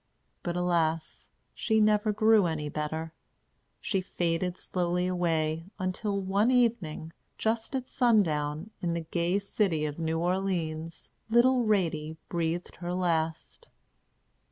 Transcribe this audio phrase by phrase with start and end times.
[0.41, 1.29] But, alas!
[1.53, 3.13] she never grew any better.
[3.79, 9.99] She faded slowly away, until one evening, just at sundown, in the gay city of
[9.99, 13.67] New Orleans, little Ratie breathed her last.